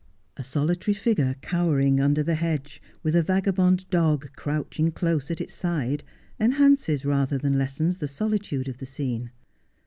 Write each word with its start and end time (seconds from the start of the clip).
A 0.35 0.43
solitary 0.43 0.95
figure 0.95 1.35
cowering 1.43 1.99
under 2.01 2.23
the 2.23 2.33
hedge, 2.33 2.81
with 3.03 3.15
a 3.15 3.21
vagabond 3.21 3.87
dog 3.91 4.31
crouching 4.35 4.91
close 4.91 5.29
at 5.29 5.39
its 5.39 5.53
side, 5.53 6.03
enhances 6.39 7.05
rather 7.05 7.37
than 7.37 7.55
lessens 7.59 7.99
the 7.99 8.07
solitude 8.07 8.67
of 8.67 8.79
the 8.79 8.87
scene. 8.87 9.29